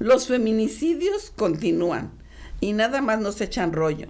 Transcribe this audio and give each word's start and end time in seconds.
Los 0.00 0.28
feminicidios 0.28 1.30
continúan 1.36 2.10
y 2.58 2.72
nada 2.72 3.02
más 3.02 3.20
nos 3.20 3.38
echan 3.42 3.74
rollo. 3.74 4.06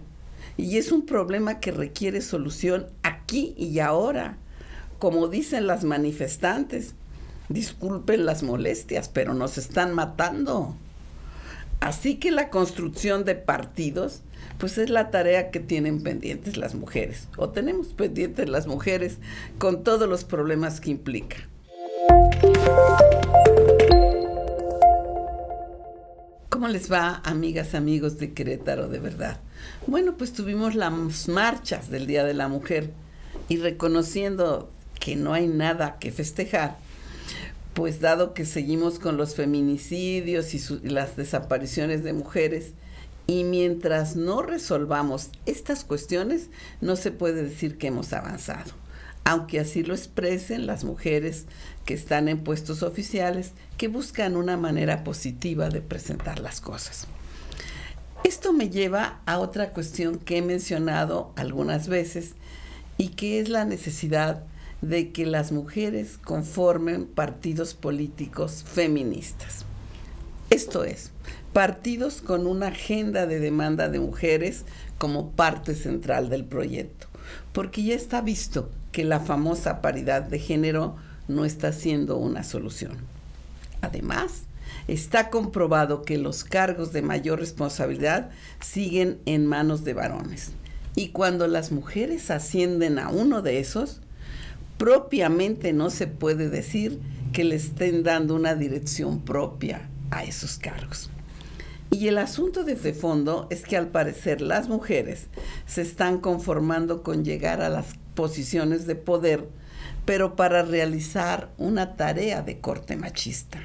Y 0.56 0.78
es 0.78 0.92
un 0.92 1.04
problema 1.04 1.58
que 1.58 1.72
requiere 1.72 2.20
solución 2.20 2.86
aquí 3.02 3.54
y 3.58 3.80
ahora. 3.80 4.38
Como 5.00 5.26
dicen 5.26 5.66
las 5.66 5.82
manifestantes, 5.82 6.95
disculpen 7.48 8.24
las 8.24 8.45
molestias, 8.45 9.08
pero 9.08 9.34
nos 9.34 9.58
están 9.58 9.92
matando. 9.92 10.76
Así 11.81 12.21
que 12.21 12.31
la 12.31 12.51
construcción 12.51 13.25
de 13.25 13.35
partidos, 13.35 14.22
pues 14.59 14.79
es 14.79 14.91
la 14.91 15.11
tarea 15.11 15.51
que 15.51 15.59
tienen 15.59 16.05
pendientes 16.05 16.57
las 16.57 16.77
mujeres, 16.77 17.27
o 17.37 17.48
tenemos 17.48 17.88
pendientes 17.88 18.48
las 18.48 18.69
mujeres 18.69 19.19
con 19.59 19.83
todos 19.83 20.09
los 20.09 20.23
problemas 20.23 20.80
que 20.80 20.93
implica. 20.93 21.48
¿Cómo 26.61 26.69
les 26.70 26.92
va, 26.92 27.23
amigas, 27.24 27.74
amigos 27.74 28.19
de 28.19 28.34
Querétaro 28.34 28.87
de 28.89 28.98
verdad? 28.98 29.41
Bueno, 29.87 30.19
pues 30.19 30.34
tuvimos 30.34 30.75
las 30.75 31.27
marchas 31.27 31.89
del 31.89 32.07
Día 32.07 32.23
de 32.23 32.34
la 32.34 32.48
Mujer 32.48 32.91
y 33.48 33.57
reconociendo 33.57 34.70
que 35.01 35.17
no 35.17 35.33
hay 35.33 35.47
nada 35.47 35.97
que 35.98 36.12
festejar, 36.12 36.77
pues 37.73 38.03
dado 38.03 38.34
que 38.34 38.45
seguimos 38.45 38.98
con 38.98 39.17
los 39.17 39.37
feminicidios 39.37 40.53
y, 40.53 40.61
las 40.87 41.17
desapariciones 41.17 42.05
de 42.05 42.12
mujeres, 42.12 42.73
y 43.27 43.45
mientras 43.45 44.15
no 44.15 44.42
resolvamos 44.42 45.31
estas 45.47 45.83
cuestiones, 45.83 46.51
no 46.83 46.97
se 46.97 47.11
puede 47.11 47.42
decir 47.42 47.79
que 47.79 47.87
hemos 47.87 48.12
avanzado 48.12 48.73
aunque 49.24 49.60
así 49.60 49.83
lo 49.83 49.95
expresen 49.95 50.66
las 50.66 50.84
mujeres 50.84 51.47
que 51.84 51.95
están 51.95 52.28
en 52.28 52.38
puestos 52.38 52.83
oficiales, 52.83 53.52
que 53.77 53.88
buscan 53.88 54.37
una 54.37 54.56
manera 54.56 55.05
positiva 55.05 55.69
de 55.69 55.80
presentar 55.80 56.41
las 56.41 56.61
cosas. 56.61 57.06
Esto 58.25 58.52
me 58.52 58.69
lleva 58.69 59.20
a 59.27 59.38
otra 59.38 59.73
cuestión 59.73 60.19
que 60.19 60.39
he 60.39 60.42
mencionado 60.42 61.33
algunas 61.36 61.89
veces 61.89 62.34
y 62.98 63.08
que 63.08 63.41
es 63.41 63.48
la 63.48 63.64
necesidad 63.64 64.45
de 64.83 65.11
que 65.11 65.27
las 65.27 65.52
mujeres 65.52 66.19
conformen 66.19 67.06
partidos 67.06 67.75
políticos 67.75 68.64
feministas. 68.67 69.64
Esto 70.50 70.84
es, 70.84 71.12
partidos 71.52 72.20
con 72.20 72.47
una 72.47 72.69
agenda 72.69 73.27
de 73.27 73.41
demanda 73.41 73.89
de 73.89 74.00
mujeres 74.00 74.64
como 74.98 75.30
parte 75.30 75.75
central 75.75 76.28
del 76.28 76.45
proyecto, 76.45 77.06
porque 77.52 77.83
ya 77.83 77.95
está 77.95 78.20
visto 78.20 78.70
que 78.92 79.05
la 79.05 79.20
famosa 79.20 79.80
paridad 79.80 80.22
de 80.22 80.38
género 80.38 80.96
no 81.28 81.44
está 81.44 81.72
siendo 81.72 82.16
una 82.16 82.42
solución. 82.42 82.92
Además, 83.80 84.42
está 84.88 85.30
comprobado 85.30 86.02
que 86.02 86.19
los 86.19 86.44
cargos 86.44 86.92
de 86.92 87.02
mayor 87.02 87.38
responsabilidad 87.38 88.30
siguen 88.61 89.18
en 89.27 89.46
manos 89.46 89.84
de 89.84 89.94
varones. 89.94 90.52
Y 90.96 91.08
cuando 91.08 91.46
las 91.46 91.70
mujeres 91.72 92.30
ascienden 92.30 92.98
a 92.98 93.08
uno 93.11 93.42
de 93.42 93.61
esos, 93.61 94.00
propiamente 94.77 95.72
no 95.72 95.91
se 95.91 96.06
puede 96.06 96.48
decir 96.48 96.98
que 97.33 97.44
le 97.44 97.55
estén 97.55 98.02
dando 98.02 98.34
una 98.34 98.55
dirección 98.55 99.20
propia 99.20 99.88
a 100.11 100.24
esos 100.24 100.58
cargos. 100.58 101.11
Y 101.92 102.08
el 102.08 102.18
asunto 102.18 102.62
de 102.64 102.77
fondo 102.94 103.46
es 103.50 103.62
que 103.62 103.77
al 103.77 103.88
parecer 103.88 104.41
las 104.41 104.68
mujeres 104.68 105.27
se 105.66 105.83
están 105.83 106.18
conformando 106.18 107.02
con 107.02 107.24
llegar 107.24 107.61
a 107.61 107.68
las 107.68 107.94
posiciones 108.21 108.87
de 108.87 108.97
poder, 108.97 109.49
pero 110.05 110.37
para 110.37 110.61
realizar 110.61 111.49
una 111.57 111.97
tarea 111.97 112.43
de 112.43 112.61
corte 112.61 112.95
machista. 112.95 113.63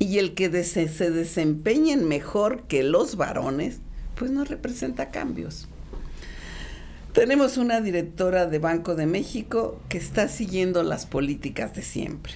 Y 0.00 0.18
el 0.18 0.34
que 0.34 0.64
se 0.64 1.10
desempeñen 1.12 2.08
mejor 2.08 2.64
que 2.64 2.82
los 2.82 3.14
varones, 3.14 3.78
pues 4.16 4.32
no 4.32 4.44
representa 4.44 5.12
cambios. 5.12 5.68
Tenemos 7.12 7.58
una 7.58 7.80
directora 7.80 8.46
de 8.46 8.58
Banco 8.58 8.96
de 8.96 9.06
México 9.06 9.80
que 9.88 9.98
está 9.98 10.26
siguiendo 10.26 10.82
las 10.82 11.06
políticas 11.06 11.72
de 11.72 11.82
siempre. 11.82 12.34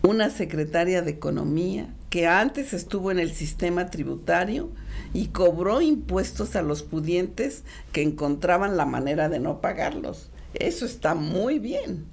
Una 0.00 0.30
secretaria 0.30 1.02
de 1.02 1.10
Economía 1.10 1.94
que 2.08 2.26
antes 2.26 2.72
estuvo 2.72 3.10
en 3.10 3.18
el 3.18 3.32
sistema 3.34 3.90
tributario 3.90 4.70
y 5.12 5.26
cobró 5.26 5.82
impuestos 5.82 6.56
a 6.56 6.62
los 6.62 6.82
pudientes 6.82 7.64
que 7.92 8.00
encontraban 8.00 8.78
la 8.78 8.86
manera 8.86 9.28
de 9.28 9.40
no 9.40 9.60
pagarlos. 9.60 10.30
Eso 10.54 10.86
está 10.86 11.14
muy 11.14 11.58
bien, 11.58 12.06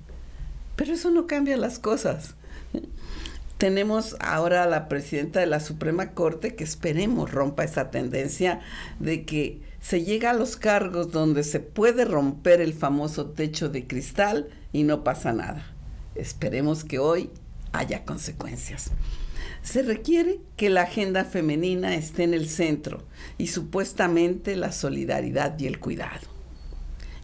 pero 0.76 0.94
eso 0.94 1.10
no 1.12 1.28
cambia 1.28 1.58
las 1.58 1.80
cosas. 1.80 2.36
Tenemos 3.58 4.18
ahora 4.20 4.64
a 4.64 4.68
la 4.68 4.90
presidenta 4.90 5.40
de 5.40 5.46
la 5.46 5.62
Suprema 5.62 6.12
Corte 6.12 6.56
que 6.56 6.66
esperemos 6.66 7.32
rompa 7.32 7.64
esa 7.64 7.90
tendencia 7.90 8.60
de 9.00 9.24
que 9.24 9.62
se 9.80 10.04
llega 10.04 10.32
a 10.32 10.34
los 10.34 10.58
cargos 10.58 11.12
donde 11.12 11.44
se 11.44 11.62
puede 11.62 12.04
romper 12.04 12.60
el 12.60 12.74
famoso 12.74 13.28
techo 13.28 13.70
de 13.70 13.88
cristal 13.88 14.50
y 14.74 14.84
no 14.84 15.06
pasa 15.06 15.32
nada. 15.32 15.74
Esperemos 16.16 16.84
que 16.84 17.00
hoy 17.00 17.30
haya 17.72 18.04
consecuencias. 18.04 18.92
Se 19.62 19.84
requiere 19.84 20.42
que 20.58 20.70
la 20.70 20.82
agenda 20.84 21.24
femenina 21.24 21.96
esté 21.96 22.24
en 22.24 22.34
el 22.34 22.50
centro 22.50 23.04
y 23.38 23.48
supuestamente 23.48 24.58
la 24.58 24.74
solidaridad 24.74 25.58
y 25.60 25.68
el 25.68 25.80
cuidado. 25.80 26.35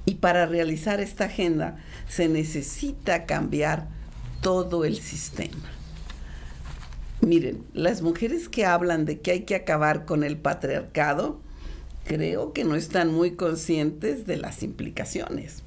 Y 0.06 0.16
para 0.16 0.46
realizar 0.46 1.00
esta 1.00 1.26
agenda 1.26 1.78
se 2.08 2.28
necesita 2.28 3.26
cambiar 3.26 3.88
todo 4.42 4.86
el 4.86 5.00
sistema. 5.00 5.70
Miren, 7.22 7.64
las 7.74 8.02
mujeres 8.02 8.50
que 8.50 8.66
hablan 8.66 9.06
de 9.06 9.20
que 9.20 9.32
hay 9.32 9.42
que 9.42 9.56
acabar 9.56 10.06
con 10.06 10.24
el 10.24 10.38
patriarcado, 10.38 11.40
creo 12.04 12.52
que 12.52 12.64
no 12.64 12.76
están 12.76 13.14
muy 13.14 13.36
conscientes 13.36 14.26
de 14.26 14.38
las 14.38 14.64
implicaciones. 14.64 15.62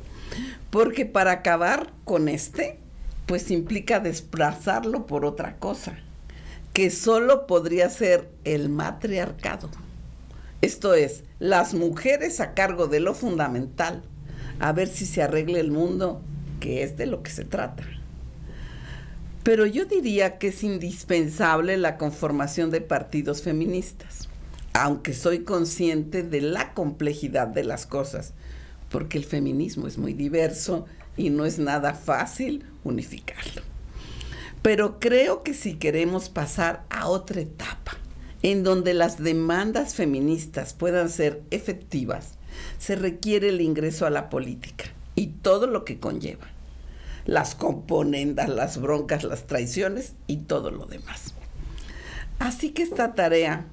Porque 0.70 1.06
para 1.06 1.30
acabar 1.30 1.92
con 2.04 2.28
este, 2.28 2.78
pues 3.26 3.52
implica 3.52 4.00
desplazarlo 4.00 5.06
por 5.06 5.24
otra 5.24 5.56
cosa, 5.56 5.96
que 6.72 6.90
solo 6.90 7.46
podría 7.46 7.88
ser 7.88 8.28
el 8.42 8.68
matriarcado. 8.68 9.70
Esto 10.60 10.94
es, 10.94 11.22
las 11.38 11.74
mujeres 11.74 12.40
a 12.40 12.54
cargo 12.54 12.88
de 12.88 12.98
lo 12.98 13.14
fundamental, 13.14 14.02
a 14.60 14.72
ver 14.72 14.88
si 14.88 15.06
se 15.06 15.22
arregle 15.22 15.60
el 15.60 15.70
mundo, 15.70 16.20
que 16.60 16.82
es 16.82 16.96
de 16.96 17.06
lo 17.06 17.22
que 17.22 17.30
se 17.30 17.44
trata. 17.44 17.84
Pero 19.42 19.66
yo 19.66 19.84
diría 19.84 20.38
que 20.38 20.48
es 20.48 20.64
indispensable 20.64 21.76
la 21.76 21.98
conformación 21.98 22.70
de 22.70 22.80
partidos 22.80 23.42
feministas, 23.42 24.28
aunque 24.72 25.12
soy 25.12 25.40
consciente 25.40 26.22
de 26.22 26.40
la 26.40 26.72
complejidad 26.72 27.48
de 27.48 27.64
las 27.64 27.86
cosas, 27.86 28.32
porque 28.88 29.18
el 29.18 29.24
feminismo 29.24 29.86
es 29.86 29.98
muy 29.98 30.14
diverso 30.14 30.86
y 31.16 31.30
no 31.30 31.44
es 31.44 31.58
nada 31.58 31.92
fácil 31.94 32.64
unificarlo. 32.84 33.62
Pero 34.62 34.98
creo 34.98 35.42
que 35.42 35.52
si 35.52 35.74
queremos 35.74 36.30
pasar 36.30 36.86
a 36.88 37.08
otra 37.08 37.42
etapa, 37.42 37.98
en 38.42 38.62
donde 38.62 38.94
las 38.94 39.22
demandas 39.22 39.94
feministas 39.94 40.72
puedan 40.72 41.10
ser 41.10 41.42
efectivas, 41.50 42.38
se 42.78 42.96
requiere 42.96 43.48
el 43.48 43.60
ingreso 43.60 44.06
a 44.06 44.10
la 44.10 44.30
política 44.30 44.86
y 45.14 45.28
todo 45.28 45.66
lo 45.66 45.84
que 45.84 45.98
conlleva. 45.98 46.48
Las 47.26 47.54
componendas, 47.54 48.48
las 48.48 48.80
broncas, 48.80 49.24
las 49.24 49.46
traiciones 49.46 50.14
y 50.26 50.38
todo 50.38 50.70
lo 50.70 50.86
demás. 50.86 51.34
Así 52.38 52.70
que 52.70 52.82
esta 52.82 53.14
tarea 53.14 53.66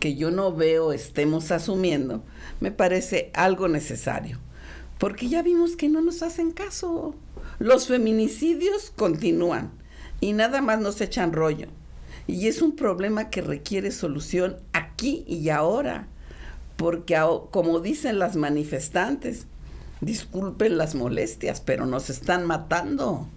que 0.00 0.16
yo 0.16 0.30
no 0.30 0.52
veo 0.52 0.92
estemos 0.92 1.52
asumiendo, 1.52 2.24
me 2.58 2.72
parece 2.72 3.30
algo 3.34 3.68
necesario, 3.68 4.38
porque 4.98 5.28
ya 5.28 5.42
vimos 5.42 5.76
que 5.76 5.88
no 5.88 6.00
nos 6.00 6.22
hacen 6.22 6.50
caso. 6.50 7.14
Los 7.58 7.86
feminicidios 7.86 8.92
continúan 8.96 9.70
y 10.20 10.32
nada 10.32 10.60
más 10.62 10.80
nos 10.80 11.00
echan 11.00 11.32
rollo. 11.32 11.68
Y 12.26 12.48
es 12.48 12.62
un 12.62 12.76
problema 12.76 13.30
que 13.30 13.42
requiere 13.42 13.90
solución 13.90 14.56
aquí 14.72 15.24
y 15.26 15.48
ahora 15.50 16.08
porque 16.80 17.20
como 17.50 17.80
dicen 17.80 18.18
las 18.18 18.36
manifestantes, 18.36 19.46
disculpen 20.00 20.78
las 20.78 20.94
molestias, 20.94 21.60
pero 21.60 21.84
nos 21.84 22.08
están 22.08 22.46
matando. 22.46 23.28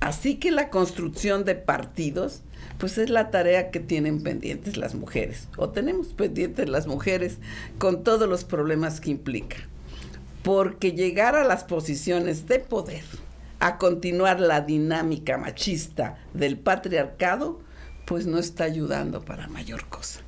Así 0.00 0.36
que 0.36 0.50
la 0.50 0.70
construcción 0.70 1.44
de 1.44 1.56
partidos, 1.56 2.40
pues 2.78 2.96
es 2.96 3.10
la 3.10 3.30
tarea 3.30 3.70
que 3.70 3.80
tienen 3.80 4.22
pendientes 4.22 4.78
las 4.78 4.94
mujeres, 4.94 5.46
o 5.58 5.68
tenemos 5.68 6.14
pendientes 6.14 6.70
las 6.70 6.86
mujeres 6.86 7.36
con 7.76 8.02
todos 8.02 8.26
los 8.26 8.44
problemas 8.44 9.02
que 9.02 9.10
implica. 9.10 9.58
Porque 10.42 10.92
llegar 10.92 11.36
a 11.36 11.44
las 11.44 11.64
posiciones 11.64 12.46
de 12.46 12.60
poder, 12.60 13.04
a 13.60 13.76
continuar 13.76 14.40
la 14.40 14.62
dinámica 14.62 15.36
machista 15.36 16.16
del 16.32 16.56
patriarcado, 16.56 17.60
pues 18.06 18.26
no 18.26 18.38
está 18.38 18.64
ayudando 18.64 19.22
para 19.22 19.48
mayor 19.48 19.86
cosa. 19.90 20.22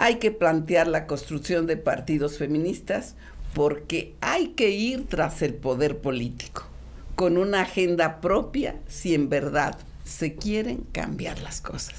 Hay 0.00 0.16
que 0.20 0.30
plantear 0.30 0.86
la 0.86 1.08
construcción 1.08 1.66
de 1.66 1.76
partidos 1.76 2.38
feministas 2.38 3.16
porque 3.52 4.14
hay 4.20 4.50
que 4.50 4.70
ir 4.70 5.08
tras 5.08 5.42
el 5.42 5.54
poder 5.54 5.98
político, 5.98 6.62
con 7.16 7.36
una 7.36 7.62
agenda 7.62 8.20
propia 8.20 8.76
si 8.86 9.14
en 9.16 9.28
verdad 9.28 9.76
se 10.04 10.36
quieren 10.36 10.86
cambiar 10.92 11.40
las 11.40 11.60
cosas. 11.60 11.96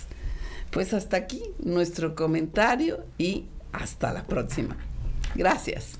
Pues 0.71 0.93
hasta 0.93 1.17
aquí 1.17 1.43
nuestro 1.59 2.15
comentario 2.15 3.03
y 3.17 3.47
hasta 3.73 4.13
la 4.13 4.23
próxima. 4.23 4.77
Gracias. 5.35 5.99